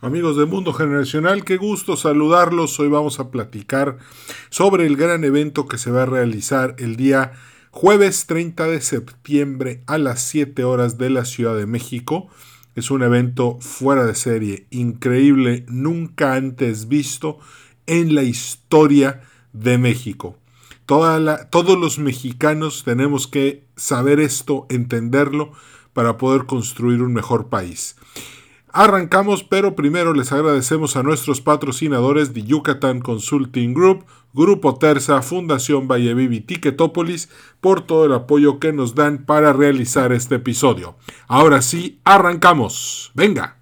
[0.00, 2.78] Amigos de Mundo Generacional, qué gusto saludarlos.
[2.78, 3.98] Hoy vamos a platicar
[4.48, 7.32] sobre el gran evento que se va a realizar el día
[7.72, 12.28] jueves 30 de septiembre a las 7 horas de la Ciudad de México.
[12.76, 17.40] Es un evento fuera de serie, increíble, nunca antes visto
[17.88, 19.22] en la historia
[19.52, 20.38] de México.
[20.86, 25.50] todos los mexicanos tenemos que saber esto, entenderlo,
[25.92, 27.96] para poder construir un mejor país.
[28.72, 35.88] Arrancamos, pero primero les agradecemos a nuestros patrocinadores de Yucatán Consulting Group, Grupo Terza, Fundación
[35.88, 37.30] Vallevivi Ticketopolis
[37.60, 40.96] por todo el apoyo que nos dan para realizar este episodio.
[41.28, 43.10] Ahora sí, arrancamos.
[43.14, 43.56] Venga.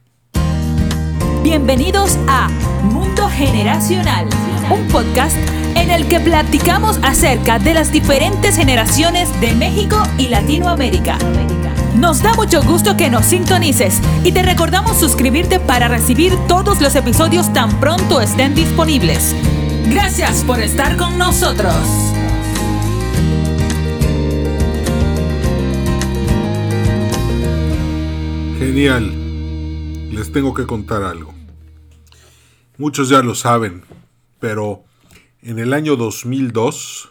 [1.43, 2.49] Bienvenidos a
[2.83, 4.29] Mundo Generacional,
[4.69, 5.37] un podcast
[5.77, 11.19] en el que platicamos acerca de las diferentes generaciones de México y Latinoamérica.
[11.99, 16.95] Nos da mucho gusto que nos sintonices y te recordamos suscribirte para recibir todos los
[16.95, 19.35] episodios tan pronto estén disponibles.
[19.87, 21.75] Gracias por estar con nosotros.
[28.59, 30.13] Genial.
[30.13, 31.35] Les tengo que contar algo.
[32.77, 33.85] Muchos ya lo saben,
[34.39, 34.85] pero
[35.41, 37.09] en el año 2002,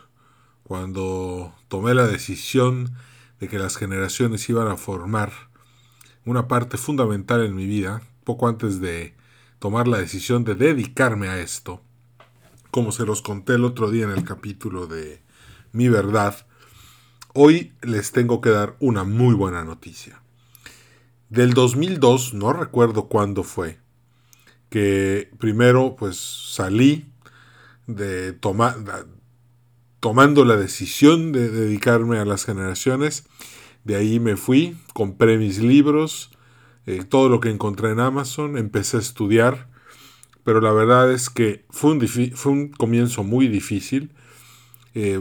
[0.64, 2.95] cuando tomé la decisión
[3.39, 5.31] de que las generaciones iban a formar
[6.25, 9.16] una parte fundamental en mi vida, poco antes de
[9.59, 11.81] tomar la decisión de dedicarme a esto,
[12.72, 15.22] como se los conté el otro día en el capítulo de
[15.72, 16.45] Mi verdad,
[17.33, 20.22] hoy les tengo que dar una muy buena noticia.
[21.30, 23.80] Del 2002, no recuerdo cuándo fue,
[24.70, 27.11] que primero pues salí
[27.88, 28.83] de tomar
[30.06, 33.25] tomando la decisión de dedicarme a las generaciones.
[33.86, 36.30] De ahí me fui, compré mis libros,
[36.86, 39.67] eh, todo lo que encontré en Amazon, empecé a estudiar,
[40.44, 44.11] pero la verdad es que fue un, fue un comienzo muy difícil.
[44.94, 45.20] Eh,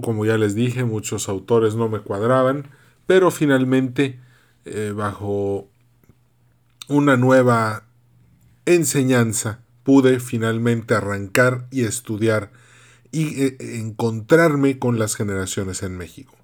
[0.00, 2.68] como ya les dije, muchos autores no me cuadraban,
[3.08, 4.20] pero finalmente,
[4.64, 5.68] eh, bajo
[6.86, 7.82] una nueva
[8.64, 12.52] enseñanza, pude finalmente arrancar y estudiar
[13.12, 16.34] y eh, encontrarme con las generaciones en México.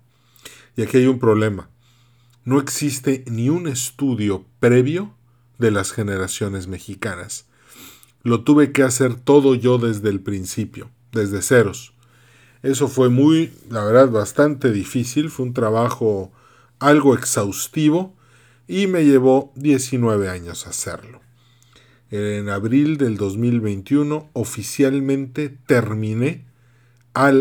[0.77, 1.71] Y aquí hay un problema.
[2.45, 5.15] No existe ni un estudio previo
[5.59, 7.47] de las generaciones mexicanas.
[8.23, 11.93] Lo tuve que hacer todo yo desde el principio, desde ceros.
[12.63, 16.33] Eso fue muy, la verdad, bastante difícil, fue un trabajo
[16.79, 18.15] algo exhaustivo
[18.67, 21.21] y me llevó 19 años hacerlo.
[22.11, 26.46] En abril del 2021 oficialmente terminé
[27.17, 27.33] a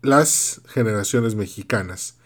[0.00, 2.18] las generaciones mexicanas.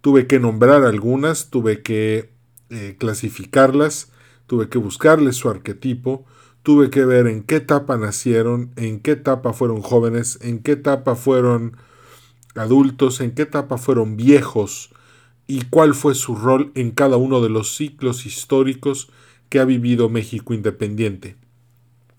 [0.00, 2.34] Tuve que nombrar algunas, tuve que
[2.68, 4.10] eh, clasificarlas,
[4.48, 6.26] tuve que buscarles su arquetipo,
[6.64, 11.14] tuve que ver en qué etapa nacieron, en qué etapa fueron jóvenes, en qué etapa
[11.14, 11.76] fueron
[12.56, 14.90] adultos, en qué etapa fueron viejos
[15.46, 19.10] y cuál fue su rol en cada uno de los ciclos históricos
[19.48, 21.36] que ha vivido México independiente.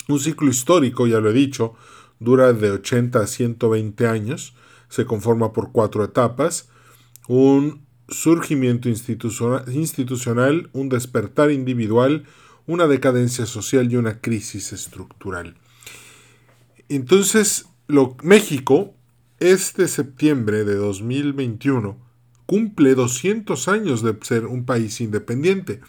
[0.07, 1.75] Un ciclo histórico, ya lo he dicho,
[2.19, 4.55] dura de 80 a 120 años,
[4.89, 6.69] se conforma por cuatro etapas,
[7.27, 12.25] un surgimiento institucional, un despertar individual,
[12.67, 15.55] una decadencia social y una crisis estructural.
[16.89, 18.93] Entonces, lo, México,
[19.39, 21.97] este septiembre de 2021,
[22.45, 25.81] cumple 200 años de ser un país independiente.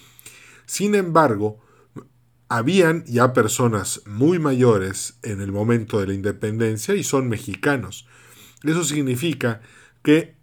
[0.64, 1.60] Sin embargo,
[2.48, 8.06] habían ya personas muy mayores en el momento de la independencia y son mexicanos.
[8.62, 9.60] Eso significa
[10.02, 10.36] que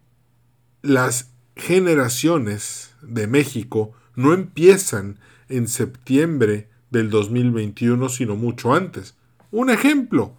[0.81, 5.19] las generaciones de México no empiezan
[5.49, 9.15] en septiembre del 2021, sino mucho antes.
[9.51, 10.37] Un ejemplo.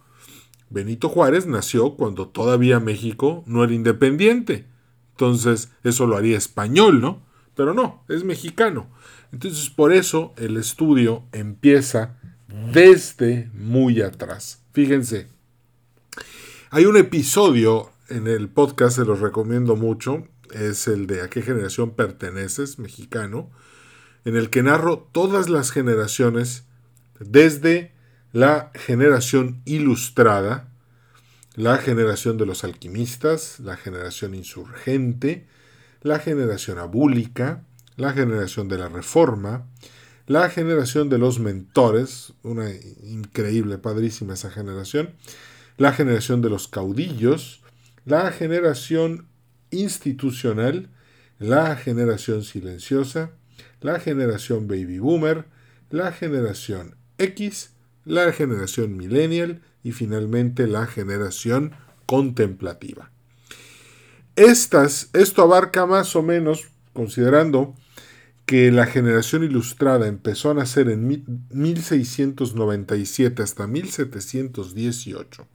[0.71, 4.67] Benito Juárez nació cuando todavía México no era independiente.
[5.13, 7.23] Entonces, eso lo haría español, ¿no?
[7.55, 8.89] Pero no, es mexicano.
[9.34, 12.21] Entonces por eso el estudio empieza
[12.72, 14.63] desde muy atrás.
[14.72, 15.27] Fíjense,
[16.71, 21.42] hay un episodio en el podcast, se los recomiendo mucho, es el de a qué
[21.42, 23.51] generación perteneces, mexicano,
[24.25, 26.66] en el que narro todas las generaciones
[27.19, 27.92] desde
[28.31, 30.69] la generación ilustrada,
[31.57, 35.48] la generación de los alquimistas, la generación insurgente,
[36.03, 37.65] la generación abúlica,
[37.97, 39.67] la generación de la reforma,
[40.27, 42.71] la generación de los mentores, una
[43.03, 45.11] increíble, padrísima esa generación,
[45.77, 47.61] la generación de los caudillos,
[48.05, 49.29] la generación
[49.71, 50.89] institucional,
[51.39, 53.33] la generación silenciosa,
[53.81, 55.47] la generación baby boomer,
[55.91, 57.71] la generación X,
[58.05, 61.73] la generación millennial y finalmente la generación
[62.07, 63.11] contemplativa.
[64.37, 67.75] Estas, esto abarca más o menos, considerando
[68.47, 75.47] que la generación ilustrada empezó a nacer en 1697 hasta 1718.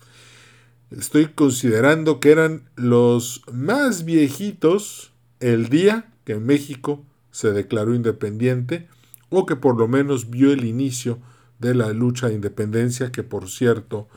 [0.89, 8.87] Estoy considerando que eran los más viejitos el día que México se declaró independiente
[9.29, 11.19] o que por lo menos vio el inicio
[11.59, 14.07] de la lucha de independencia, que por cierto,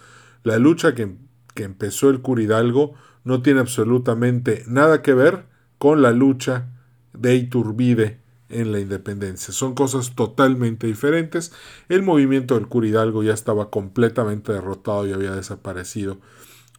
[0.45, 1.15] la lucha que,
[1.55, 5.45] que empezó el Curidalgo no tiene absolutamente nada que ver
[5.77, 6.71] con la lucha
[7.13, 8.22] de Iturbide
[8.53, 9.53] en la independencia.
[9.53, 11.53] Son cosas totalmente diferentes.
[11.89, 16.19] El movimiento del Curidalgo ya estaba completamente derrotado y había desaparecido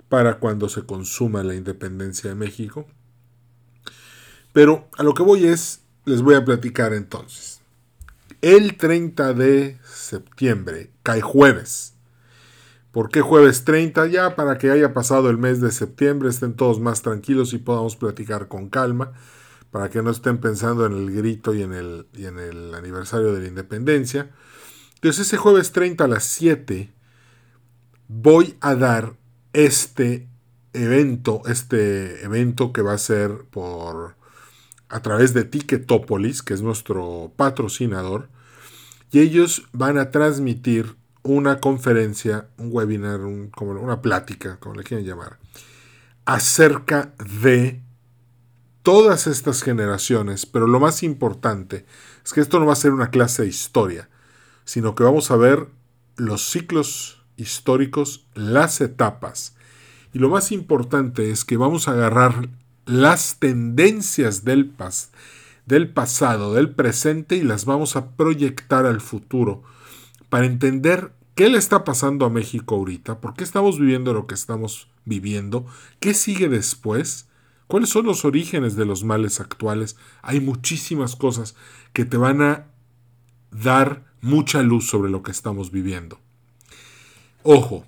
[0.10, 2.86] para cuando se consuma la independencia de México.
[4.54, 7.62] Pero a lo que voy es, les voy a platicar entonces.
[8.42, 11.94] El 30 de septiembre, cae jueves.
[12.92, 14.06] ¿Por qué jueves 30?
[14.08, 17.96] Ya para que haya pasado el mes de septiembre, estén todos más tranquilos y podamos
[17.96, 19.14] platicar con calma
[19.74, 23.34] para que no estén pensando en el grito y en el, y en el aniversario
[23.34, 24.30] de la independencia.
[24.94, 26.94] Entonces ese jueves 30 a las 7
[28.08, 29.16] voy a dar
[29.52, 30.28] este
[30.74, 34.16] evento, este evento que va a ser por
[34.90, 38.30] a través de Ticketopolis, que es nuestro patrocinador,
[39.12, 45.40] y ellos van a transmitir una conferencia, un webinar, una plática, como le quieran llamar,
[46.26, 47.82] acerca de
[48.84, 51.86] todas estas generaciones, pero lo más importante
[52.24, 54.10] es que esto no va a ser una clase de historia,
[54.66, 55.68] sino que vamos a ver
[56.18, 59.56] los ciclos históricos, las etapas.
[60.14, 62.50] Y lo más importante es que vamos a agarrar
[62.86, 65.12] las tendencias del, pas
[65.66, 69.64] del pasado, del presente y las vamos a proyectar al futuro
[70.30, 74.36] para entender qué le está pasando a México ahorita, por qué estamos viviendo lo que
[74.36, 75.66] estamos viviendo,
[76.00, 77.28] qué sigue después
[77.74, 79.96] ¿Cuáles son los orígenes de los males actuales?
[80.22, 81.56] Hay muchísimas cosas
[81.92, 82.68] que te van a
[83.50, 86.20] dar mucha luz sobre lo que estamos viviendo.
[87.42, 87.84] Ojo,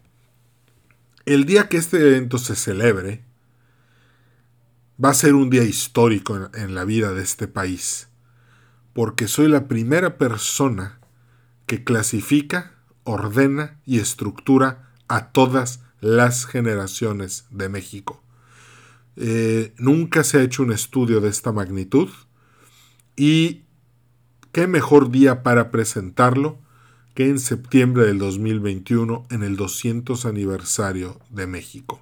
[1.28, 3.24] el día que este evento se celebre
[4.98, 8.08] va a ser un día histórico en, la vida de este país,
[8.92, 11.00] porque soy la primera persona
[11.68, 12.72] que clasifica,
[13.04, 18.25] ordena y estructura a todas las generaciones de México.
[19.18, 22.10] Eh, nunca se ha hecho un estudio de esta magnitud
[23.16, 23.62] y
[24.52, 26.60] qué mejor día para presentarlo
[27.14, 32.02] que en septiembre del 2021 en el 200 aniversario de México.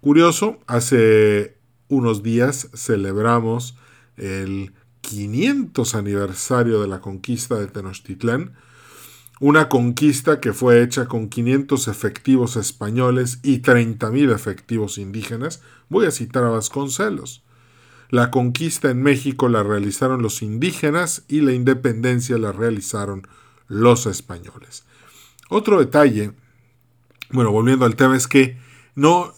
[0.00, 1.58] Curioso, hace
[1.88, 3.76] unos días celebramos
[4.16, 8.54] el 500 aniversario de la conquista de Tenochtitlán,
[9.40, 15.62] una conquista que fue hecha con 500 efectivos españoles y 30.000 efectivos indígenas.
[15.88, 17.42] Voy a citar a Vasconcelos.
[18.08, 23.26] La conquista en México la realizaron los indígenas y la independencia la realizaron
[23.68, 24.84] los españoles.
[25.48, 26.32] Otro detalle,
[27.30, 28.58] bueno, volviendo al tema, es que
[28.94, 29.32] no,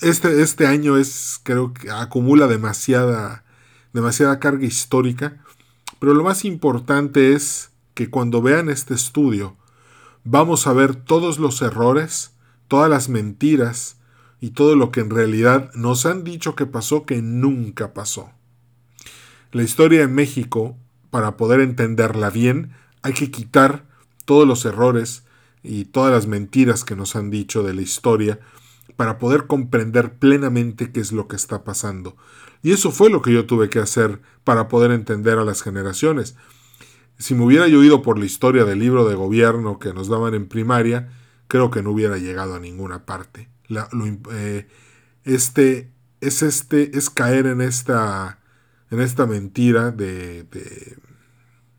[0.00, 3.44] este, este año es, creo que acumula demasiada,
[3.92, 5.42] demasiada carga histórica,
[5.98, 9.56] pero lo más importante es que cuando vean este estudio
[10.24, 12.32] vamos a ver todos los errores,
[12.68, 13.96] todas las mentiras
[14.40, 18.30] y todo lo que en realidad nos han dicho que pasó que nunca pasó.
[19.52, 20.76] La historia de México,
[21.10, 23.84] para poder entenderla bien, hay que quitar
[24.24, 25.24] todos los errores
[25.62, 28.40] y todas las mentiras que nos han dicho de la historia
[28.96, 32.16] para poder comprender plenamente qué es lo que está pasando.
[32.62, 36.36] Y eso fue lo que yo tuve que hacer para poder entender a las generaciones.
[37.22, 40.34] Si me hubiera yo oído por la historia del libro de gobierno que nos daban
[40.34, 41.08] en primaria,
[41.46, 43.48] creo que no hubiera llegado a ninguna parte.
[43.68, 44.66] Eh,
[45.22, 48.40] este es este es caer en esta
[48.90, 50.96] en esta mentira de, de,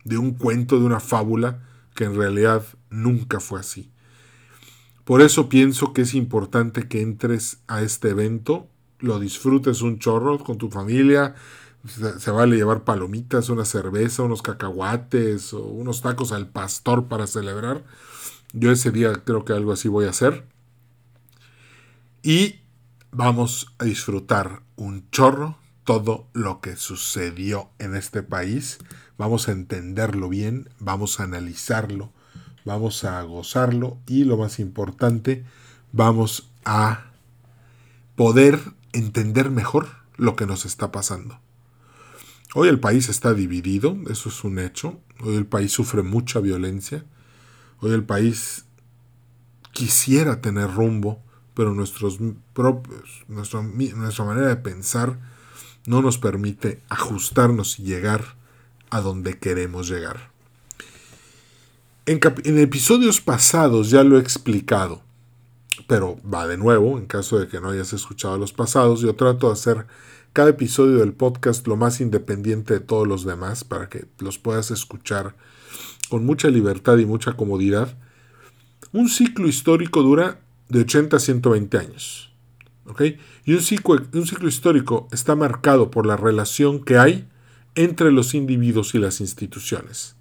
[0.05, 1.59] de un cuento, de una fábula,
[1.93, 3.91] que en realidad nunca fue así.
[5.03, 8.69] Por eso pienso que es importante que entres a este evento,
[8.99, 11.35] lo disfrutes un chorro con tu familia,
[11.85, 17.83] se, vale llevar palomitas, una cerveza, unos cacahuates o unos tacos al pastor para celebrar.
[18.53, 20.45] Yo ese día creo que algo así voy a hacer.
[22.21, 22.61] Y
[23.11, 28.79] vamos a disfrutar un chorro todo lo que sucedió en este país.
[29.17, 32.11] Vamos a entenderlo bien, vamos a analizarlo,
[32.63, 35.43] vamos a gozarlo y lo más importante,
[35.91, 37.07] vamos a
[38.15, 38.59] poder
[38.93, 41.42] entender mejor lo que nos está pasando.
[42.55, 44.99] Hoy el país está dividido, eso es un hecho.
[45.21, 47.03] Hoy el país sufre mucha violencia.
[47.79, 48.65] Hoy el país
[49.71, 51.19] quisiera tener rumbo,
[51.55, 52.19] pero nuestros
[52.53, 55.17] propios, nuestra, nuestra manera de pensar
[55.87, 58.35] no nos permite ajustarnos y llegar
[58.91, 60.31] a donde queremos llegar.
[62.05, 65.01] En, en, episodios pasados ya lo he explicado,
[65.87, 69.47] pero va de nuevo, en caso de que no hayas escuchado los pasados, yo trato
[69.47, 69.87] de hacer
[70.33, 74.71] cada episodio del podcast lo más independiente de todos los demás para que los puedas
[74.71, 75.35] escuchar
[76.09, 77.95] con mucha libertad y mucha comodidad.
[78.91, 82.33] Un ciclo histórico dura de 80 a 120 años.
[83.45, 87.27] Y un ciclo, un ciclo histórico está marcado por la relación que hay
[87.75, 90.15] entre los individuos y las instituciones.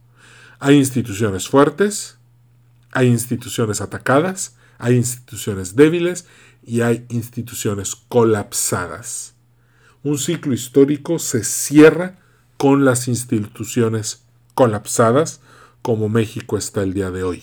[0.59, 2.19] Hay instituciones fuertes,
[2.92, 6.26] hay instituciones atacadas, hay instituciones débiles
[6.62, 9.32] y hay instituciones colapsadas.
[10.04, 12.18] Un ciclo histórico se cierra
[12.56, 15.40] con las instituciones colapsadas
[15.80, 17.42] como México está el día de hoy,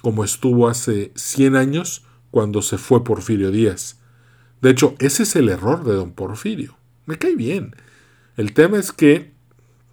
[0.00, 4.00] como estuvo hace 100 años cuando se fue Porfirio Díaz.
[4.60, 6.76] De hecho, ese es el error de don Porfirio.
[7.06, 7.74] Me cae bien.
[8.36, 9.32] El tema es que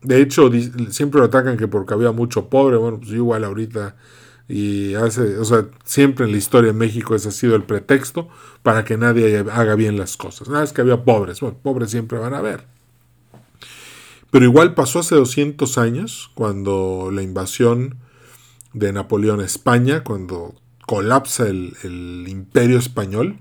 [0.01, 0.50] de hecho,
[0.91, 2.77] siempre lo atacan que porque había mucho pobre.
[2.77, 3.96] Bueno, pues igual ahorita.
[4.50, 8.27] Y hace, o sea, siempre en la historia de México ese ha sido el pretexto
[8.63, 10.50] para que nadie haga bien las cosas.
[10.50, 11.39] Nada es que había pobres.
[11.39, 12.65] Bueno, pobres siempre van a haber.
[14.32, 18.00] Pero igual pasó hace 200 años, cuando la invasión
[18.74, 20.56] de Napoleón a España, cuando
[20.88, 23.39] colapsa el, el imperio español.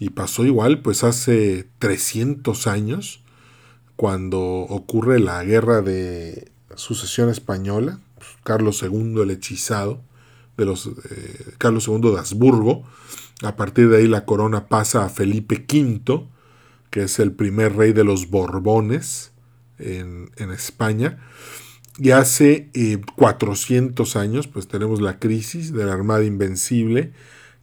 [0.00, 3.22] Y pasó igual, pues hace 300 años
[3.94, 8.00] cuando ocurre la guerra de sucesión española,
[8.42, 10.02] Carlos II el hechizado,
[10.56, 12.84] de los, eh, Carlos II de Habsburgo,
[13.42, 16.26] a partir de ahí la corona pasa a Felipe V,
[16.90, 19.32] que es el primer rey de los Borbones
[19.78, 21.18] en, España,
[21.98, 22.70] y hace
[23.16, 27.12] 400 eh, años, pues tenemos la crisis de la Armada Invencible,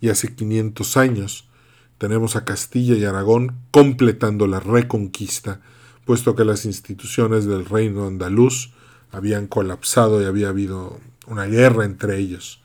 [0.02, 1.50] y hace 500 años
[1.98, 5.62] tenemos a Castilla y Aragón completando la reconquista
[6.10, 8.72] puesto que las instituciones del reino andaluz
[9.12, 12.64] habían colapsado y había habido una guerra entre ellos.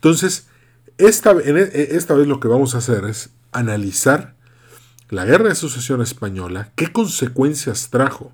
[0.00, 0.48] Entonces,
[0.96, 4.34] esta, e, esta vez lo que vamos a hacer es analizar
[5.10, 8.32] la guerra de sucesión española, qué consecuencias trajo.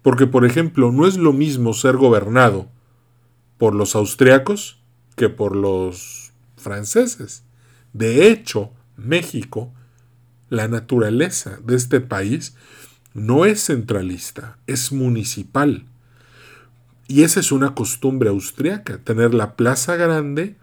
[0.00, 2.70] Porque, por ejemplo, no es lo mismo ser gobernado
[3.58, 4.78] por los austriacos
[5.16, 7.42] que por los franceses.
[7.92, 9.70] De hecho, México,
[10.48, 12.54] la naturaleza de este país,
[13.12, 15.84] no es centralista, es municipal.
[17.06, 20.56] Y esa es una costumbre austriaca, tener la plaza grande,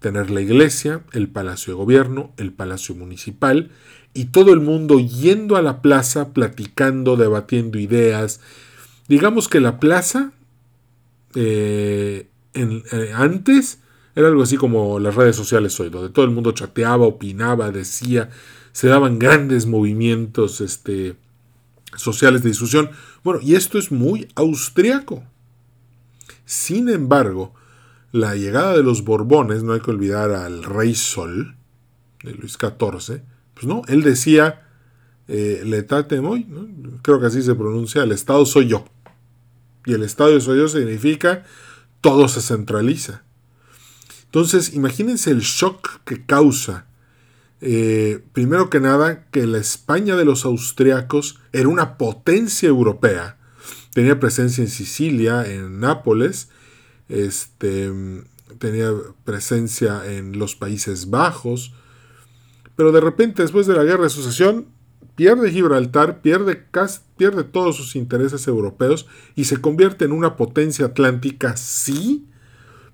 [0.00, 3.70] tener la iglesia, el palacio de gobierno, el palacio municipal,
[4.12, 8.40] y todo el mundo yendo a la plaza, platicando, debatiendo ideas.
[9.08, 10.32] Digamos que la plaza
[11.34, 13.78] eh, eh, antes
[14.16, 18.30] era algo así como las redes sociales hoy, donde todo el mundo chateaba, opinaba, decía,
[18.72, 21.14] se daban grandes movimientos, este,
[21.96, 22.90] sociales de discusión.
[23.22, 25.22] Bueno, y esto es muy austriaco.
[26.44, 27.54] Sin embargo,
[28.12, 31.56] la llegada de los Borbones, no hay que olvidar al Rey Sol,
[32.22, 33.22] de Luis XIV,
[33.54, 34.66] pues no, él decía,
[35.28, 36.46] eh, letate muy,
[37.02, 38.84] creo que así se pronuncia, el Estado soy yo.
[39.86, 41.44] Y el Estado soy yo significa
[42.00, 43.22] todo se centraliza.
[44.24, 46.86] Entonces, imagínense el shock que causa
[47.60, 53.36] eh, primero que nada, que la España de los austriacos era una potencia europea.
[53.92, 56.48] Tenía presencia en Sicilia, en Nápoles,
[57.10, 57.92] este,
[58.58, 58.90] tenía
[59.24, 61.74] presencia en los Países Bajos,
[62.76, 64.66] pero de repente, después de la guerra de sucesión,
[65.14, 66.64] pierde Gibraltar, pierde,
[67.16, 72.26] pierde todos sus intereses europeos y se convierte en una potencia atlántica, sí,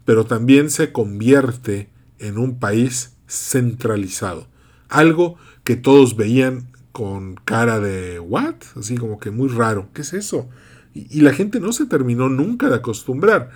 [0.04, 4.49] pero también se convierte en un país centralizado.
[4.88, 8.54] Algo que todos veían con cara de ¿what?
[8.76, 9.88] Así como que muy raro.
[9.92, 10.49] ¿Qué es eso?
[10.94, 13.50] Y, la gente no se terminó nunca de acostumbrar.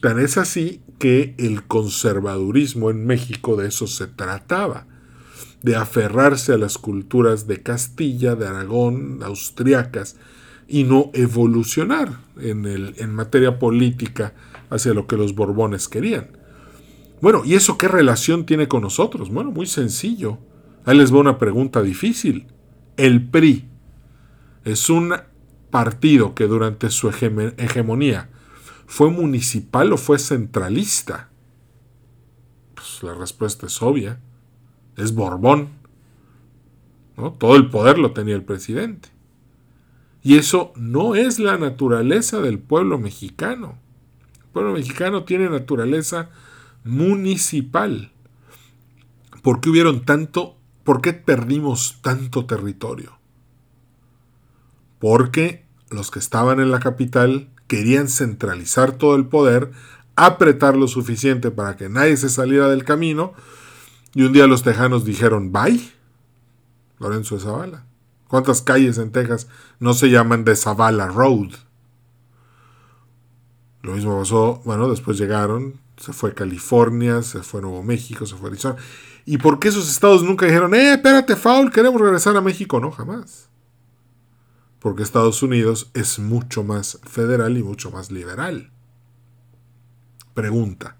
[0.00, 4.86] Tan es así que el conservadurismo en México de eso se trataba,
[5.62, 10.16] de aferrarse a las culturas de Castilla, de Aragón, austriacas,
[10.66, 14.34] y no evolucionar en, el, en materia política
[14.70, 16.28] hacia lo que los Borbones querían.
[17.20, 19.30] Bueno, ¿y eso qué relación tiene con nosotros?
[19.30, 20.38] Bueno, muy sencillo.
[20.86, 22.46] Ahí les va una pregunta difícil.
[22.96, 23.68] El PRI
[24.64, 25.14] es un
[25.70, 28.30] partido que durante su hegemonía
[28.90, 31.28] fue municipal o fue centralista.
[32.74, 34.18] Pues la respuesta es obvia.
[34.96, 35.68] Es Borbón.
[37.38, 39.10] Todo el poder lo tenía el presidente.
[40.24, 43.78] Y eso no es la naturaleza del pueblo mexicano.
[44.42, 46.30] El pueblo mexicano tiene naturaleza
[46.82, 48.10] municipal.
[49.40, 53.20] ¿Por qué hubieron tanto, por qué perdimos tanto territorio?
[54.98, 59.70] Porque los que estaban en la capital querían centralizar todo el poder,
[60.16, 63.32] apretar lo suficiente para que nadie se saliera del camino,
[64.12, 65.80] y un día los tejanos dijeron, bye,
[66.98, 67.86] Lorenzo de Zavala.
[68.26, 69.46] ¿Cuántas calles en Texas
[69.78, 71.52] no se llaman de Zavala Road?
[73.82, 78.48] Lo mismo pasó, bueno, después llegaron, se fue California, se fue Nuevo México, se fue
[78.48, 78.74] Arizona.
[79.26, 82.80] ¿Y por qué esos estados nunca dijeron, eh, espérate, Faul, queremos regresar a México?
[82.80, 83.49] No, jamás.
[84.80, 88.70] Porque Estados Unidos es mucho más federal y mucho más liberal.
[90.34, 90.96] Pregunta.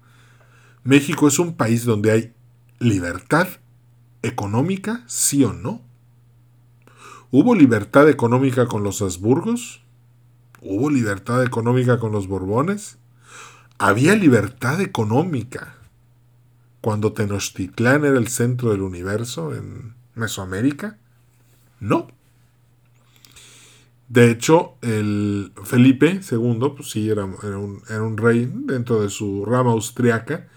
[0.83, 2.33] ¿México es un país donde hay
[2.79, 3.47] libertad
[4.21, 5.81] económica, sí o no?
[7.31, 9.81] ¿Hubo libertad económica con los Habsburgos?
[10.61, 12.97] ¿Hubo libertad económica con los Borbones?
[13.77, 15.75] ¿Había libertad económica
[16.81, 20.97] cuando Tenochtitlán era el centro del universo en Mesoamérica?
[21.79, 22.07] No.
[24.11, 29.45] De hecho, el Felipe II, pues sí, era, un, era un rey dentro de su
[29.45, 30.49] rama austriaca.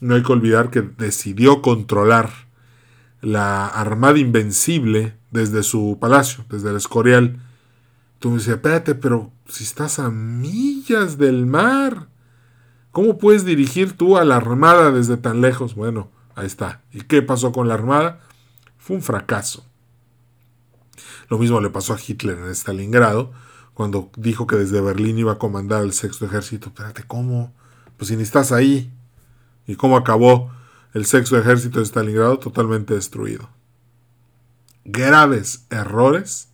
[0.00, 2.30] No hay que olvidar que decidió controlar
[3.20, 7.38] la Armada Invencible desde su palacio, desde el Escorial.
[8.18, 12.08] Tú me decías, espérate, pero si estás a millas del mar,
[12.90, 15.76] ¿cómo puedes dirigir tú a la Armada desde tan lejos?
[15.76, 16.82] Bueno, ahí está.
[16.90, 18.18] ¿Y qué pasó con la Armada?
[18.78, 19.69] Fue un fracaso.
[21.28, 23.32] Lo mismo le pasó a Hitler en Stalingrado,
[23.74, 26.68] cuando dijo que desde Berlín iba a comandar el sexto ejército.
[26.68, 27.52] Espérate, ¿cómo?
[27.96, 28.92] Pues si ni estás ahí.
[29.66, 30.50] ¿Y cómo acabó
[30.94, 32.38] el sexto ejército de Stalingrado?
[32.38, 33.48] Totalmente destruido
[34.84, 36.48] graves errores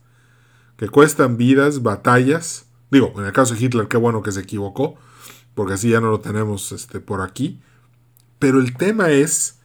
[0.77, 2.65] que cuestan vidas, batallas.
[2.91, 4.95] Digo, en el caso de Hitler, qué bueno que se equivocó,
[5.55, 7.59] porque así ya no lo tenemos este, por aquí.
[8.39, 9.59] Pero el tema es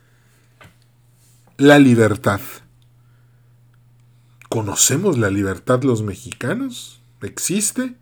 [1.58, 2.40] la libertad.
[4.52, 7.00] ¿Conocemos la libertad los mexicanos?
[7.22, 7.94] ¿Existe?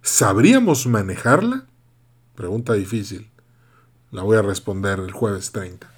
[0.00, 1.66] ¿Sabríamos manejarla?
[2.36, 3.32] Pregunta difícil.
[4.12, 5.92] La voy a responder el jueves 30.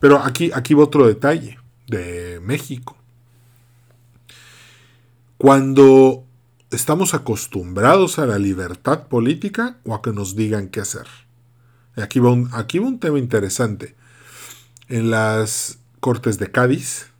[0.00, 2.96] Pero aquí, aquí va otro detalle de México.
[5.36, 6.24] Cuando
[6.72, 11.06] estamos acostumbrados a la libertad política o a que nos digan qué hacer.
[11.94, 13.94] Aquí va un, aquí va un tema interesante.
[14.88, 17.12] En las Cortes de Cádiz,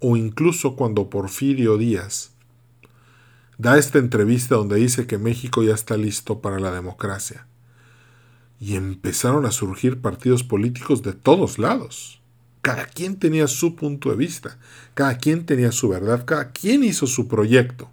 [0.00, 2.32] o incluso cuando Porfirio Díaz
[3.58, 7.46] da esta entrevista donde dice que México ya está listo para la democracia.
[8.60, 12.20] Y empezaron a surgir partidos políticos de todos lados.
[12.62, 14.58] Cada quien tenía su punto de vista,
[14.94, 17.90] cada quien tenía su verdad, cada quien hizo su proyecto.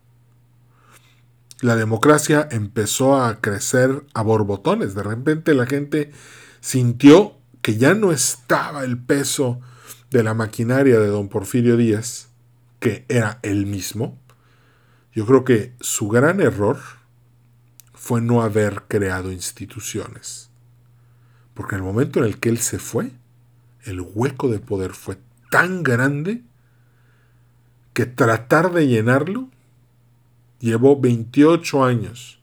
[1.62, 4.94] La democracia empezó a crecer a borbotones.
[4.94, 6.12] De repente la gente
[6.62, 9.62] sintió que ya no estaba el peso
[10.12, 12.30] de la maquinaria de don Porfirio Díaz,
[12.80, 14.17] que era él mismo.
[15.13, 16.78] Yo creo que su gran error
[17.93, 20.50] fue no haber creado instituciones.
[21.54, 23.12] Porque en el momento en el que él se fue,
[23.84, 25.17] el hueco de poder fue
[25.50, 26.43] tan grande
[27.93, 29.50] que tratar de llenarlo
[30.60, 32.39] llevó 28 años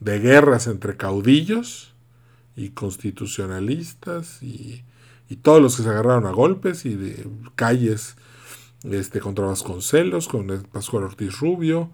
[0.00, 1.94] de guerras entre caudillos
[2.56, 4.82] y constitucionalistas y,
[5.34, 8.14] todos los que se agarraron a golpes y de calles
[8.84, 11.90] este, contra Vasconcelos, con Pascual Ortiz Rubio,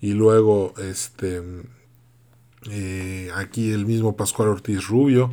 [0.00, 1.40] y luego este,
[2.68, 5.32] eh, aquí el mismo Pascual Ortiz Rubio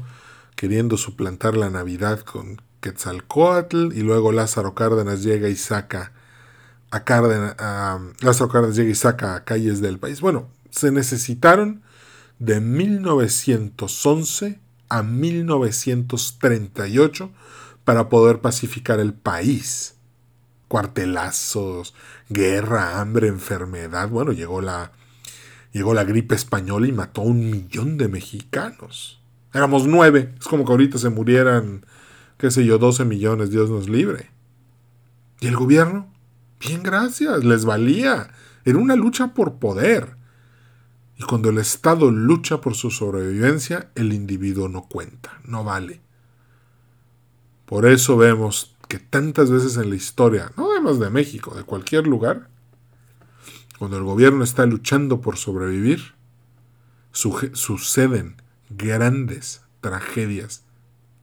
[0.56, 6.12] queriendo suplantar la Navidad con Quetzalcoatl y luego Lázaro Cárdenas llega y saca
[6.92, 7.56] a Cárdenas,
[8.22, 10.22] Lázaro Cárdenas llega y saca a calles del país.
[10.22, 11.82] Bueno, se necesitaron
[12.40, 17.32] de 1911 a 1938
[17.84, 19.96] para poder pacificar el país.
[20.68, 21.94] Cuartelazos,
[22.30, 24.10] guerra, hambre, enfermedad.
[24.10, 24.92] Bueno, llegó la,
[25.72, 29.22] llegó la gripe española y mató a un millón de mexicanos.
[29.54, 30.34] Éramos nueve.
[30.40, 31.86] Es como que ahorita se murieran
[32.40, 34.32] qué sé yo, 12 millones, Dios nos libre.
[35.42, 36.12] ¿Y el gobierno?
[36.60, 38.32] Bien, gracias, les valía.
[38.66, 40.16] Era una lucha por poder.
[41.20, 46.00] Y cuando el Estado lucha por su sobrevivencia, el individuo no cuenta, no vale.
[47.66, 52.08] Por eso vemos que tantas veces en la historia, no además de México, de cualquier
[52.08, 52.50] lugar,
[53.78, 56.16] cuando el gobierno está luchando por sobrevivir,
[57.12, 60.64] suceden grandes tragedias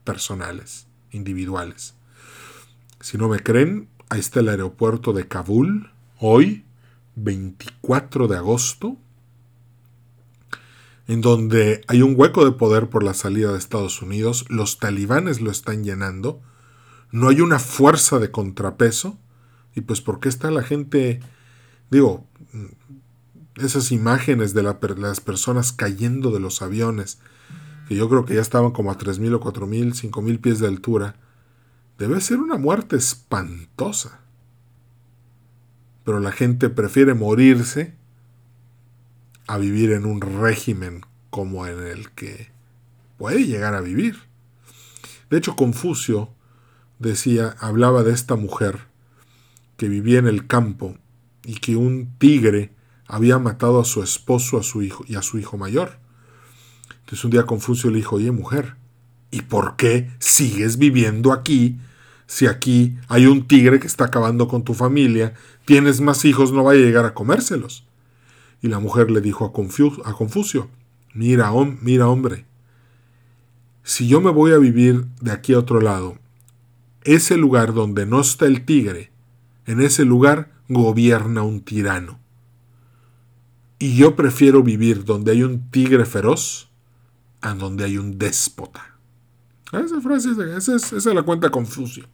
[0.03, 1.95] personales individuales.
[3.01, 6.65] Si no me creen, ahí está el aeropuerto de Kabul, hoy,
[7.15, 8.97] 24 de agosto,
[11.07, 15.41] en donde hay un hueco de poder por la salida de Estados Unidos, los talibanes
[15.41, 16.41] lo están llenando,
[17.11, 19.17] no hay una fuerza de contrapeso,
[19.73, 21.21] y pues ¿por qué está la gente,
[21.89, 22.25] digo,
[23.55, 27.19] esas imágenes de las personas cayendo de los aviones,
[27.87, 31.15] que yo creo que ya estaban como a 3.000 o 4.000, 5.000 pies de altura,
[31.97, 34.19] debe ser una muerte espantosa.
[36.03, 37.95] Pero la gente prefiere morirse
[39.47, 42.51] a vivir en un régimen como en el que
[43.17, 44.17] puede llegar a vivir.
[45.29, 46.29] De hecho, Confucio
[46.99, 48.87] decía, hablaba de esta mujer
[49.77, 50.97] que vivía en el campo
[51.45, 52.73] y que un tigre
[53.07, 55.99] había matado a su esposo a su hijo y a su hijo mayor.
[56.99, 58.75] Entonces un día Confucio le dijo, oye mujer,
[59.31, 61.79] ¿y por qué sigues viviendo aquí
[62.25, 65.33] si aquí hay un tigre que está acabando con tu familia,
[65.63, 67.86] tienes más hijos, no vaya a llegar a comérselos?
[68.61, 70.69] Y la mujer le dijo a, Confucio,
[71.13, 72.45] mira, hombre,
[73.83, 76.17] si yo me voy a vivir de aquí a otro lado,
[77.03, 79.11] ese lugar donde no está el tigre,
[79.65, 82.19] en ese lugar gobierna un tirano.
[83.79, 86.69] Y yo prefiero vivir donde hay un tigre feroz
[87.41, 88.97] a donde hay un déspota.
[89.71, 92.05] Esa frase, esa es, esa la cuenta Confucio.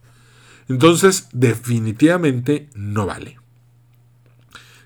[0.68, 3.38] Entonces, definitivamente no vale.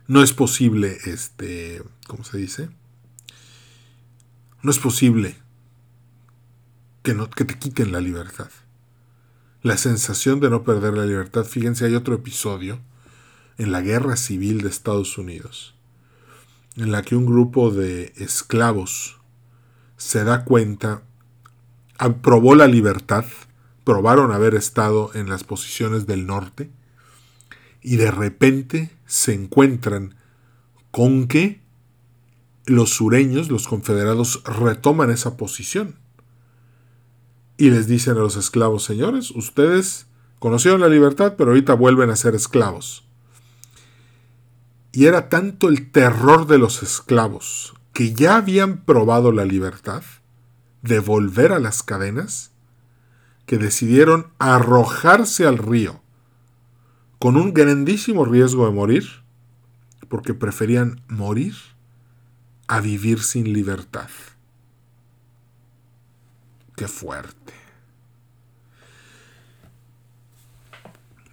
[0.09, 2.71] No es posible, este, ¿cómo se dice?
[4.63, 5.37] No es posible
[7.05, 8.51] que, no, que te quiten la libertad.
[9.63, 11.45] La sensación de no perder la libertad.
[11.45, 12.81] Fíjense, hay otro episodio
[13.59, 15.75] en la guerra civil de Estados Unidos
[16.79, 19.19] en la que un grupo de esclavos
[19.97, 21.03] se da cuenta,
[21.99, 23.25] aprobó la libertad,
[23.85, 26.71] probaron haber estado en las posiciones del norte
[27.83, 30.15] y de repente se encuentran
[30.91, 31.61] con que
[32.67, 35.97] los sureños, los confederados, retoman esa posición
[37.57, 40.07] y les dicen a los esclavos, señores, ustedes
[40.39, 43.05] conocieron la libertad, pero ahorita vuelven a ser esclavos.
[44.93, 50.03] Y era tanto el terror de los esclavos, que ya habían probado la libertad,
[50.83, 52.53] de volver a las cadenas,
[53.45, 56.01] que decidieron arrojarse al río,
[57.19, 59.07] con un grandísimo riesgo de morir,
[60.09, 61.55] porque preferían morir
[62.67, 64.09] a vivir sin libertad.
[66.77, 67.53] Qué fuerte.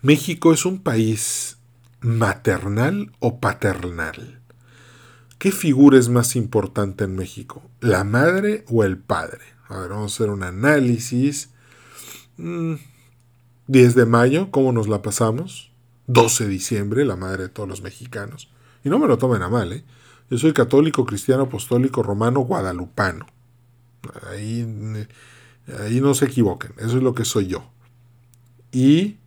[0.01, 1.57] México es un país
[2.01, 4.41] maternal o paternal.
[5.37, 7.61] ¿Qué figura es más importante en México?
[7.79, 9.43] ¿La madre o el padre?
[9.67, 11.49] A ver, vamos a hacer un análisis.
[12.37, 12.77] 10 mm,
[13.67, 15.74] de mayo, ¿cómo nos la pasamos?
[16.07, 18.51] 12 de diciembre, la madre de todos los mexicanos.
[18.83, 19.83] Y no me lo tomen a mal, ¿eh?
[20.29, 23.27] Yo soy católico, cristiano, apostólico, romano, guadalupano.
[24.29, 24.65] Ahí,
[25.79, 27.69] ahí no se equivoquen, eso es lo que soy yo.
[28.71, 29.17] Y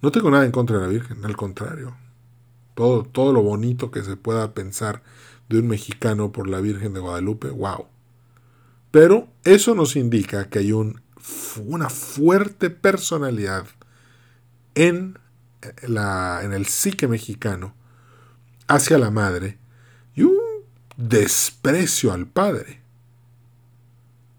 [0.00, 1.94] no tengo nada en contra de la Virgen, al contrario
[2.74, 5.02] todo, todo lo bonito que se pueda pensar
[5.48, 7.86] de un mexicano por la Virgen de Guadalupe, wow.
[8.90, 11.00] Pero eso nos indica que hay un,
[11.64, 13.66] una fuerte personalidad
[14.74, 15.18] en,
[15.86, 17.74] la, en el psique mexicano
[18.68, 19.58] hacia la madre
[20.14, 20.38] y un
[20.96, 22.80] desprecio al padre.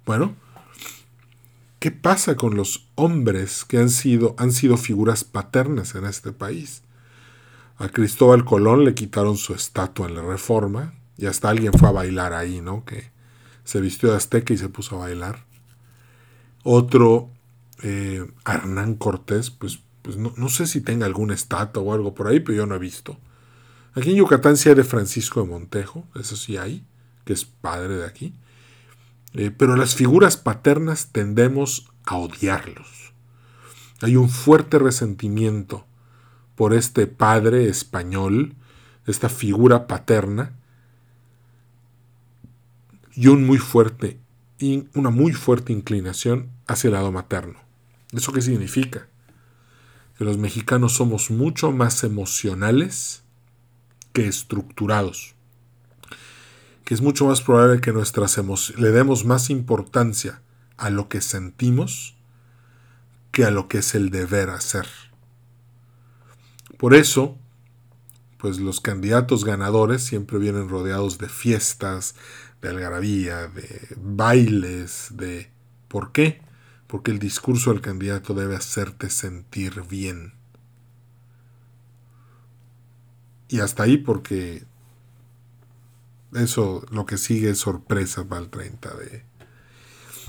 [0.05, 0.35] Bueno,
[1.79, 6.83] ¿qué pasa con los hombres que han sido, han sido figuras paternas en este país?
[7.77, 11.93] A Cristóbal Colón le quitaron su estatua en la Reforma y hasta alguien fue a
[11.93, 12.85] bailar ahí, ¿no?
[12.85, 13.11] Que
[13.63, 15.45] se vistió de azteca y se puso a bailar.
[16.63, 17.29] Otro,
[17.81, 22.41] eh, Hernán Cortés, pues, pues no, sé si tenga alguna estatua o algo por ahí,
[22.41, 23.17] pero yo no he visto.
[23.95, 26.85] Aquí en Yucatán sí hay de Francisco de Montejo, eso sí hay,
[27.23, 28.33] que es padre de aquí.
[29.33, 33.13] Eh, pero las figuras paternas tendemos a odiarlos.
[34.01, 35.85] Hay un fuerte resentimiento
[36.55, 38.55] por este padre español,
[39.07, 40.51] esta figura paterna,
[43.15, 44.19] y un muy fuerte,
[44.93, 47.59] una muy fuerte inclinación hacia el lado materno.
[48.11, 49.07] ¿Eso qué significa?
[50.23, 53.23] Los mexicanos somos mucho más emocionales
[54.13, 55.35] que estructurados.
[56.85, 58.37] Que es mucho más probable que nuestras
[58.77, 60.41] le demos más importancia
[60.77, 62.15] a lo que sentimos
[63.33, 64.87] que a lo que es el deber hacer.
[66.77, 67.37] Por eso,
[68.37, 72.15] pues los candidatos ganadores siempre vienen rodeados de fiestas,
[72.61, 75.51] de algarabía, de bailes, de...
[75.89, 76.41] ¿Por qué?
[76.93, 80.33] Porque el discurso del candidato debe hacerte sentir bien.
[83.49, 84.63] Y hasta ahí porque
[86.35, 89.23] eso lo que sigue es sorpresa para el 30 de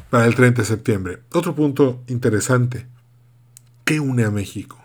[0.09, 1.23] para el 30 de septiembre.
[1.35, 2.87] Otro punto interesante.
[3.85, 4.83] ¿Qué une a México?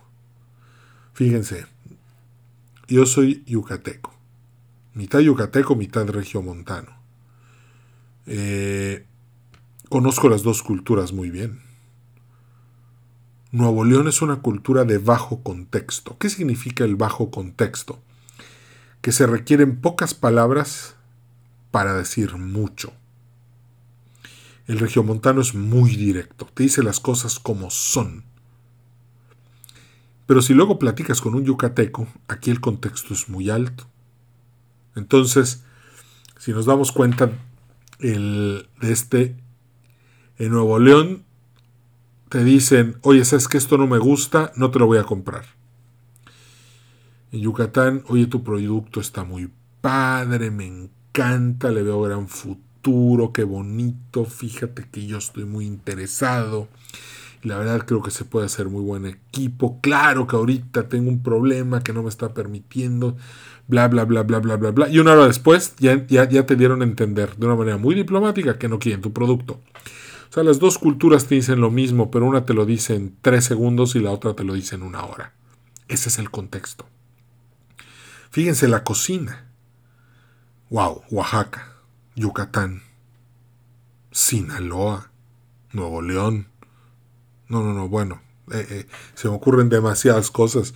[1.14, 1.66] Fíjense,
[2.90, 4.14] yo soy yucateco.
[4.96, 6.92] Mitad yucateco, mitad regiomontano.
[8.26, 9.06] Eh,
[9.88, 11.69] conozco las dos culturas muy bien.
[13.52, 16.18] Nuevo León es una cultura de bajo contexto.
[16.20, 18.00] ¿Qué significa el bajo contexto?
[19.02, 20.96] Que se requieren pocas palabras
[21.72, 22.94] para decir mucho.
[24.68, 28.24] El regiomontano es muy directo, te dice las cosas como son.
[30.28, 33.88] Pero si luego platicas con un yucateco, aquí el contexto es muy alto.
[34.96, 35.64] Entonces,
[36.38, 37.32] si nos damos cuenta
[37.98, 39.36] el, de este,
[40.38, 41.26] en Nuevo León
[42.30, 45.46] te dicen, oye, sabes que esto no me gusta, no te lo voy a comprar.
[47.32, 53.44] En Yucatán, oye, tu producto está muy padre, me encanta, le veo gran futuro, qué
[53.44, 56.68] bonito, fíjate que yo estoy muy interesado.
[57.42, 59.80] La verdad creo que se puede hacer muy buen equipo.
[59.82, 63.16] Claro que ahorita tengo un problema que no me está permitiendo.
[63.68, 64.90] Bla, bla, bla, bla, bla, bla, bla.
[64.90, 67.96] Y una hora después ya, ya, ya te dieron a entender de una manera muy
[67.96, 69.62] diplomática que no quieren tu producto.
[70.30, 73.18] O sea, las dos culturas te dicen lo mismo, pero una te lo dice en
[73.22, 75.34] tres segundos y la otra te lo dice en una hora.
[75.88, 76.86] Ese es el contexto.
[78.30, 79.52] Fíjense la cocina.
[80.70, 81.74] Wow, Oaxaca,
[82.16, 82.84] Yucatán,
[84.12, 85.12] Sinaloa,
[85.74, 86.48] Nuevo León.
[87.48, 90.76] No, no, no, bueno, eh, eh, se me ocurren demasiadas cosas.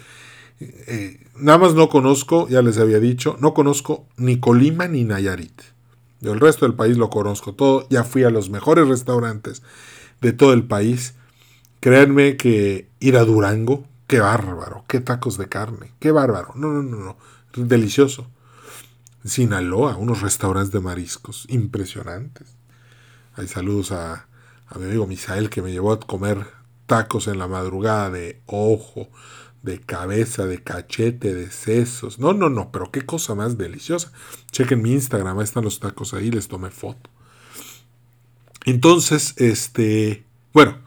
[0.60, 5.72] Eh, nada más no conozco, ya les había dicho, no conozco ni Colima ni Nayarit.
[6.23, 9.62] Yo el resto del país lo conozco todo, ya fui a los mejores restaurantes
[10.21, 11.15] de todo el país.
[11.81, 16.53] Créanme que ir a Durango, qué bárbaro, qué tacos de carne, qué bárbaro.
[16.55, 17.17] No, no, no, no,
[17.57, 18.25] delicioso.
[19.25, 22.55] Sinaloa, unos restaurantes de mariscos impresionantes.
[23.36, 24.27] Hay saludos a,
[24.67, 26.47] a mi amigo Misael que me llevó a comer
[26.86, 29.09] tacos en la madrugada de ojo,
[29.63, 32.19] de cabeza, de cachete, de sesos.
[32.19, 34.12] No, no, no, pero qué cosa más deliciosa.
[34.52, 37.10] Chequen mi Instagram, ahí están los tacos ahí, les tomé foto.
[38.65, 40.78] Entonces, este, bueno,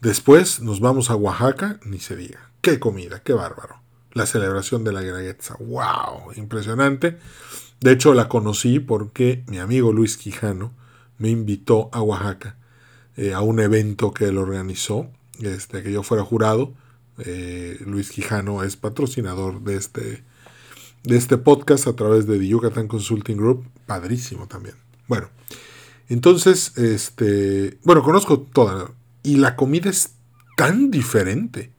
[0.00, 2.50] después nos vamos a Oaxaca, ni se diga.
[2.60, 3.80] Qué comida, qué bárbaro.
[4.12, 7.18] La celebración de la Guelaguetza, wow, impresionante.
[7.80, 10.72] De hecho, la conocí porque mi amigo Luis Quijano
[11.18, 12.56] me invitó a Oaxaca
[13.16, 16.72] eh, a un evento que él organizó, este, que yo fuera jurado
[17.24, 20.22] eh, Luis Quijano es patrocinador de este,
[21.02, 23.66] de este podcast a través de The Yucatan Consulting Group.
[23.86, 24.76] Padrísimo también.
[25.08, 25.28] Bueno,
[26.08, 28.90] entonces, este, bueno, conozco toda.
[29.22, 30.14] Y la comida es
[30.56, 31.70] tan diferente.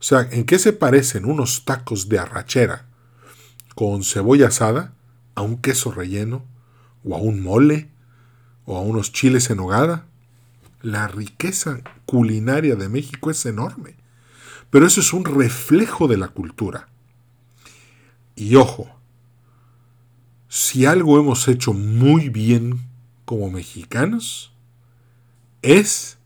[0.00, 2.86] O sea, ¿en qué se parecen unos tacos de arrachera
[3.74, 4.94] con cebolla asada
[5.34, 6.44] a un queso relleno
[7.04, 7.90] o a un mole
[8.64, 10.06] o a unos chiles en hogada?
[10.80, 13.99] La riqueza culinaria de México es enorme.
[14.70, 16.88] Pero eso es un reflejo de la cultura.
[18.36, 18.88] Y ojo,
[20.48, 22.80] si algo hemos hecho muy bien
[23.24, 24.52] como mexicanos,
[25.62, 26.18] es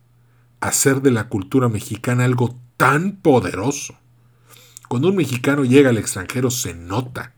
[0.61, 3.97] hacer de la cultura mexicana algo tan poderoso.
[4.89, 7.35] Cuando un mexicano llega al extranjero se nota.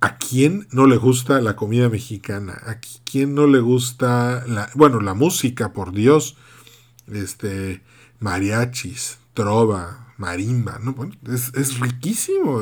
[0.00, 2.60] ¿A quién no le gusta la comida mexicana?
[2.66, 6.36] ¿A quién no le gusta la, bueno, la música, por Dios?
[7.12, 7.82] Este,
[8.18, 10.78] mariachis, trova, marimba.
[10.78, 10.94] ¿no?
[11.32, 12.60] es, riquísimo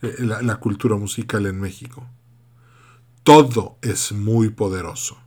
[0.00, 2.06] la, la cultura musical en México.
[3.22, 5.18] Todo es muy poderoso.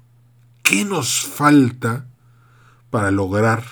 [0.63, 2.08] ¿Qué nos falta
[2.89, 3.63] para lograr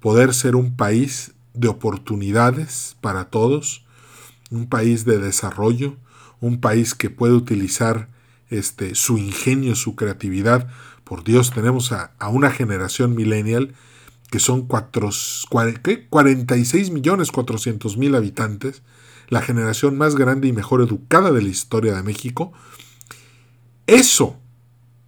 [0.00, 3.84] poder ser un país de oportunidades para todos,
[4.50, 5.96] un país de desarrollo,
[6.40, 8.08] un país que puede utilizar
[8.50, 10.68] este, su ingenio, su creatividad.
[11.04, 13.74] Por Dios, tenemos a, a una generación millennial
[14.32, 18.82] que son 46 millones 400 mil habitantes,
[19.28, 22.54] la generación más grande y mejor educada de la historia de México,
[23.86, 24.38] eso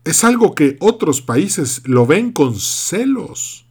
[0.05, 3.65] es algo que otros países lo ven con celos.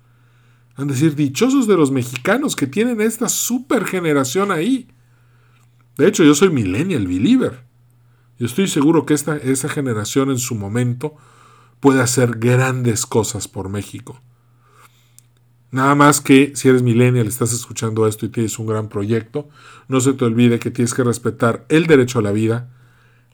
[0.76, 4.88] Han decir, dichosos de los mexicanos que tienen esta super generación ahí.
[5.98, 7.64] De hecho, yo soy millennial believer.
[8.40, 11.14] Yo estoy seguro que esta, esa generación en su momento
[11.80, 14.20] puede hacer grandes cosas por México.
[15.74, 19.50] Nada más que si eres millennial, estás escuchando esto y tienes un gran proyecto,
[19.88, 22.70] no se te olvide que tienes que respetar el derecho a la vida,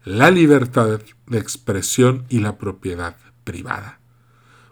[0.06, 4.00] la libertad de expresión y la propiedad privada.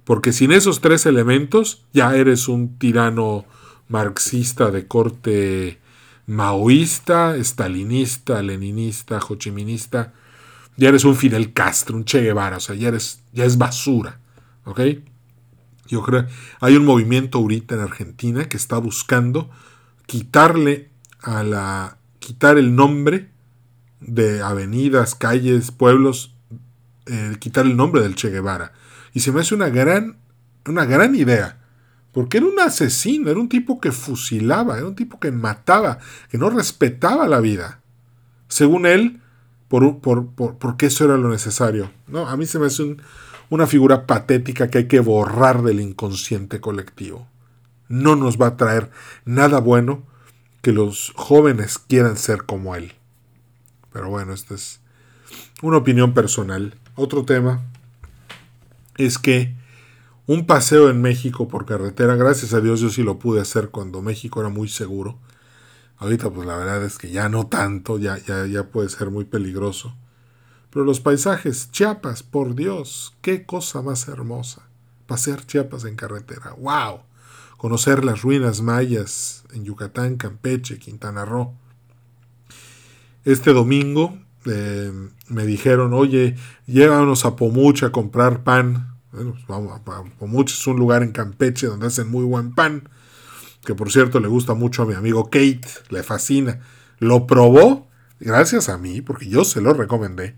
[0.05, 3.43] Porque sin esos tres elementos ya eres un tirano
[3.89, 5.81] marxista de corte
[6.25, 10.13] maoísta, estalinista, leninista, hochiminista,
[10.77, 14.21] ya eres un Fidel Castro, un Che Guevara, o sea, ya eres, ya es basura,
[14.63, 14.79] ¿ok?
[15.87, 16.25] Yo creo,
[16.59, 19.49] hay un movimiento ahorita en Argentina que está buscando
[20.05, 20.89] quitarle
[21.21, 23.29] a la, quitar el nombre
[23.99, 26.35] de avenidas, calles, pueblos,
[27.05, 28.73] eh, quitar el nombre del Che Guevara.
[29.13, 30.17] Y se me hace una gran,
[30.65, 31.59] una gran idea.
[32.11, 36.37] Porque era un asesino, era un tipo que fusilaba, era un tipo que mataba, que
[36.37, 37.81] no respetaba la vida.
[38.47, 39.21] Según él,
[39.67, 41.91] por, por, por, porque eso era lo necesario.
[42.07, 42.97] No, a mí se me hace
[43.49, 47.27] una figura patética que hay que borrar del inconsciente colectivo.
[47.87, 48.91] No nos va a traer
[49.25, 50.03] nada bueno
[50.61, 52.93] que los jóvenes quieran ser como él.
[53.93, 54.81] Pero bueno, esta es
[55.61, 56.75] una opinión personal.
[56.95, 57.61] Otro tema
[58.97, 59.55] es que
[60.25, 64.01] un paseo en México por carretera, gracias a Dios yo sí lo pude hacer cuando
[64.01, 65.17] México era muy seguro.
[65.97, 69.25] Ahorita pues la verdad es que ya no tanto, ya, ya, ya puede ser muy
[69.25, 69.95] peligroso.
[70.69, 74.67] Pero los paisajes, Chiapas, por Dios, qué cosa más hermosa.
[75.07, 77.01] Pasear Chiapas en carretera, wow.
[77.57, 81.53] Conocer las ruinas mayas en Yucatán, Campeche, Quintana Roo.
[83.23, 84.91] Este domingo eh,
[85.27, 89.81] me dijeron, oye, llévanos a Pomucha a comprar pan bueno, pues vamos,
[90.19, 92.89] mucho es un lugar en Campeche donde hacen muy buen pan,
[93.65, 96.59] que por cierto le gusta mucho a mi amigo Kate, le fascina.
[96.99, 97.87] Lo probó
[98.19, 100.35] gracias a mí, porque yo se lo recomendé.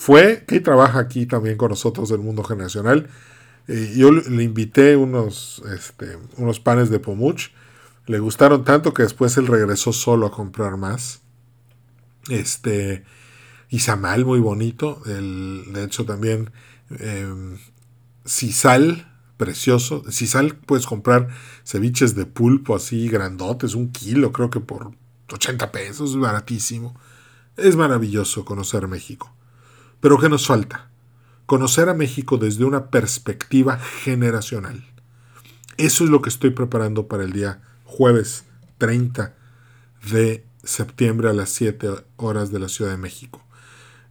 [0.00, 3.10] Fue, Kate trabaja aquí también con nosotros del mundo generacional.
[3.68, 7.50] Eh, yo le invité unos, este, unos panes de Pomuch.
[8.06, 11.20] Le gustaron tanto que después él regresó solo a comprar más.
[12.30, 13.04] Este,
[13.68, 15.02] Izamal, muy bonito.
[15.04, 16.50] El, de hecho, también
[16.98, 17.58] eh,
[19.36, 20.02] precioso.
[20.10, 21.28] Sisal puedes comprar
[21.62, 24.92] ceviches de pulpo así grandotes, un kilo creo que por
[25.30, 26.98] 80 pesos, baratísimo.
[27.58, 29.36] Es maravilloso conocer México.
[30.00, 30.90] Pero ¿qué nos falta?
[31.46, 34.84] Conocer a México desde una perspectiva generacional.
[35.76, 38.44] Eso es lo que estoy preparando para el día jueves
[38.78, 39.34] 30
[40.10, 43.44] de septiembre a las 7 horas de la Ciudad de México.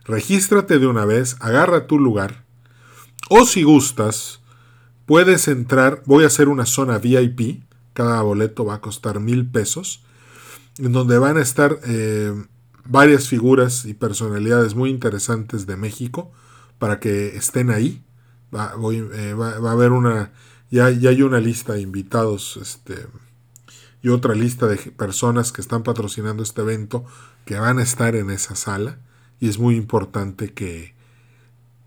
[0.05, 2.43] Regístrate de una vez, agarra tu lugar.
[3.29, 4.41] O si gustas,
[5.05, 7.63] puedes entrar, voy a hacer una zona VIP
[7.93, 10.03] cada boleto va a costar mil pesos,
[10.77, 12.33] en donde van a estar eh,
[12.85, 16.31] varias figuras y personalidades muy interesantes de México
[16.79, 18.03] para que estén ahí.
[18.53, 20.31] Va, eh, a haber una,
[20.69, 23.07] ya, ya, hay una lista de invitados este,
[24.01, 27.05] y otra lista de personas que están patrocinando este evento
[27.45, 28.99] que van a estar en esa sala
[29.39, 30.93] y es muy importante que,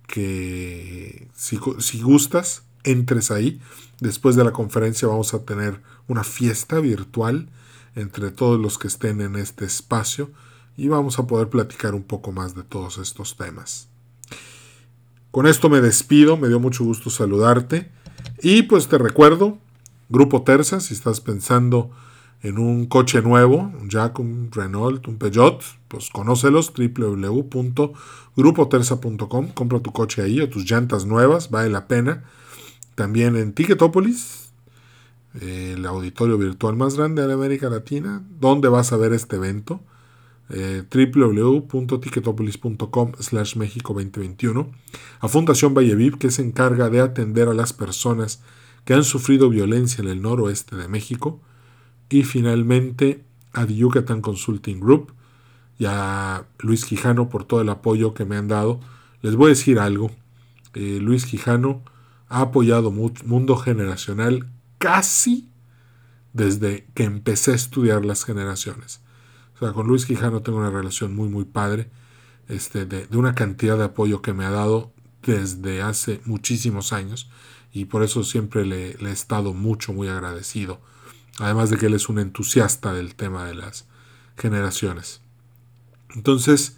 [0.07, 3.61] que si, si gustas, entres ahí.
[4.00, 7.48] Después de la conferencia vamos a tener una fiesta virtual
[7.94, 10.31] entre todos los que estén en este espacio
[10.76, 13.88] y vamos a poder platicar un poco más de todos estos temas.
[15.37, 17.90] Con esto me despido, me dio mucho gusto saludarte.
[18.40, 19.59] Y pues te recuerdo,
[20.09, 21.90] Grupo Terza, si estás pensando
[22.40, 29.92] en un coche nuevo, un Jack, un Renault, un Peugeot, pues conócelos www.grupoterza.com, compra tu
[29.92, 32.25] coche ahí o tus llantas nuevas, vale la pena.
[32.94, 34.53] También en Ticketopolis,
[35.38, 39.83] el auditorio virtual más grande de América Latina, donde vas a ver este evento,
[40.50, 44.70] eh, www.ticketopolis.com slash México 2021,
[45.20, 48.42] a Fundación Valleviv, que se encarga de atender a las personas
[48.85, 51.40] que han sufrido violencia en el noroeste de México,
[52.09, 55.12] y finalmente a The Yucatan Consulting Group
[55.78, 58.80] y a Luis Quijano por todo el apoyo que me han dado.
[59.22, 60.11] Les voy a decir algo,
[60.74, 61.82] eh, Luis Quijano
[62.28, 64.47] ha apoyado Mundo Generacional
[64.78, 65.49] casi
[66.32, 69.01] desde que empecé a estudiar las generaciones.
[69.57, 71.88] O sea, con Luis Quijano tengo una relación muy, muy padre,
[72.48, 74.92] este, de, una cantidad de apoyo que me ha dado
[75.24, 77.28] desde hace muchísimos años
[77.72, 80.80] y por eso siempre le, he estado mucho, muy agradecido.
[81.38, 83.86] Además de que él es un entusiasta del tema de las
[84.38, 85.20] generaciones.
[86.14, 86.76] Entonces,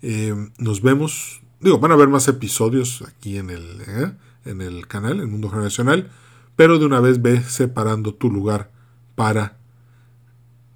[0.00, 1.42] eh, nos vemos.
[1.60, 4.12] Digo, van a haber más episodios aquí en el, ¿eh?
[4.46, 6.10] en el canal, en Mundo Generacional
[6.56, 8.70] pero de una vez ve separando tu lugar
[9.14, 9.58] para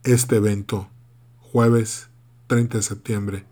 [0.05, 0.89] este evento,
[1.57, 2.11] jueves
[2.49, 3.47] 30 de septiembre,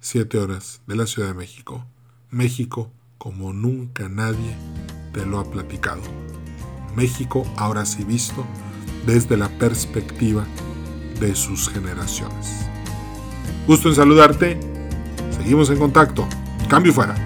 [0.00, 1.86] 7 horas de la Ciudad de México,
[2.28, 4.54] México como nunca nadie
[5.14, 6.02] te lo ha platicado.
[6.94, 8.44] México ahora sí visto
[9.06, 10.44] desde la perspectiva
[11.18, 12.66] de sus generaciones.
[13.66, 14.60] Gusto en saludarte.
[15.30, 16.28] Seguimos en contacto.
[16.68, 17.25] Cambio fuera.